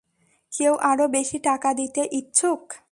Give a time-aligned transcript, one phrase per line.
[0.53, 2.61] কেউ আরো বেশি টাকা দিতে ইচ্ছুক?